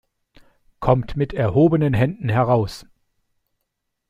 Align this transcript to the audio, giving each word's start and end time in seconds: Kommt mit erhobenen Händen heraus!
Kommt 0.79 1.15
mit 1.15 1.31
erhobenen 1.31 1.93
Händen 1.93 2.27
heraus! 2.27 2.87